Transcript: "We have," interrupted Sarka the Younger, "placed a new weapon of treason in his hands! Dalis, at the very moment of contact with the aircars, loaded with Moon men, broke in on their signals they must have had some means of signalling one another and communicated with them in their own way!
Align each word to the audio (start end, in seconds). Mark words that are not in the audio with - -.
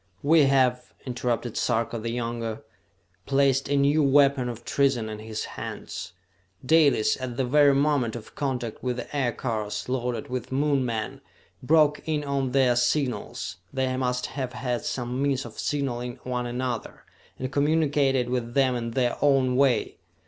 "We 0.23 0.45
have," 0.45 0.95
interrupted 1.05 1.55
Sarka 1.55 1.99
the 1.99 2.09
Younger, 2.09 2.63
"placed 3.27 3.69
a 3.69 3.77
new 3.77 4.01
weapon 4.01 4.49
of 4.49 4.65
treason 4.65 5.07
in 5.09 5.19
his 5.19 5.45
hands! 5.45 6.13
Dalis, 6.65 7.21
at 7.21 7.37
the 7.37 7.45
very 7.45 7.75
moment 7.75 8.15
of 8.15 8.33
contact 8.33 8.81
with 8.81 8.95
the 8.97 9.15
aircars, 9.15 9.87
loaded 9.87 10.27
with 10.27 10.51
Moon 10.51 10.83
men, 10.83 11.21
broke 11.61 12.01
in 12.07 12.23
on 12.23 12.51
their 12.51 12.75
signals 12.75 13.57
they 13.71 13.95
must 13.95 14.25
have 14.25 14.53
had 14.53 14.83
some 14.83 15.21
means 15.21 15.45
of 15.45 15.59
signalling 15.59 16.17
one 16.23 16.47
another 16.47 17.03
and 17.37 17.51
communicated 17.51 18.27
with 18.27 18.55
them 18.55 18.75
in 18.75 18.89
their 18.89 19.17
own 19.21 19.55
way! 19.55 19.97